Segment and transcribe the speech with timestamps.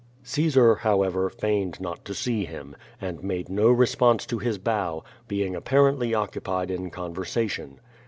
[0.23, 5.03] Caesar, however, feigned not to see him, and made no re sponse to his bow,
[5.27, 7.79] being apparently occupied in conversation.